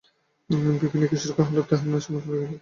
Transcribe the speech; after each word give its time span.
বিপিনকিশোরকে 0.73 1.41
হঠাৎ 1.43 1.65
তাঁহার 1.69 1.87
নেশার 1.87 2.11
মতো 2.13 2.27
লাগিয়া 2.29 2.41
গেল। 2.43 2.57